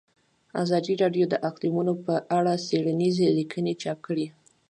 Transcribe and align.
ازادي 0.63 0.93
راډیو 1.03 1.25
د 1.29 1.35
اقلیتونه 1.49 1.93
په 2.05 2.13
اړه 2.37 2.53
څېړنیزې 2.67 3.27
لیکنې 3.37 3.73
چاپ 3.81 3.97
کړي. 4.07 4.27